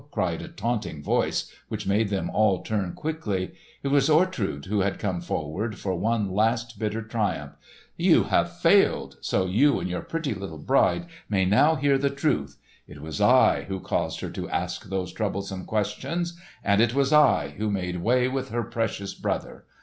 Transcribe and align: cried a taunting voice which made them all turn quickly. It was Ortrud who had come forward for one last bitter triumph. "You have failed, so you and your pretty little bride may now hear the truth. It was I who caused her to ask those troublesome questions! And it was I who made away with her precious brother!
cried 0.09 0.41
a 0.41 0.47
taunting 0.47 1.03
voice 1.03 1.53
which 1.67 1.85
made 1.85 2.09
them 2.09 2.27
all 2.31 2.63
turn 2.63 2.91
quickly. 2.93 3.53
It 3.83 3.89
was 3.89 4.09
Ortrud 4.09 4.65
who 4.65 4.79
had 4.79 4.97
come 4.97 5.21
forward 5.21 5.77
for 5.77 5.93
one 5.95 6.31
last 6.33 6.79
bitter 6.79 7.03
triumph. 7.03 7.51
"You 7.97 8.23
have 8.23 8.57
failed, 8.61 9.17
so 9.21 9.45
you 9.45 9.79
and 9.79 9.87
your 9.87 10.01
pretty 10.01 10.33
little 10.33 10.57
bride 10.57 11.05
may 11.29 11.45
now 11.45 11.75
hear 11.75 11.99
the 11.99 12.09
truth. 12.09 12.57
It 12.87 12.99
was 12.99 13.21
I 13.21 13.65
who 13.67 13.79
caused 13.79 14.21
her 14.21 14.31
to 14.31 14.49
ask 14.49 14.85
those 14.85 15.13
troublesome 15.13 15.65
questions! 15.65 16.33
And 16.63 16.81
it 16.81 16.95
was 16.95 17.13
I 17.13 17.49
who 17.57 17.69
made 17.69 17.97
away 17.97 18.27
with 18.27 18.49
her 18.49 18.63
precious 18.63 19.13
brother! 19.13 19.65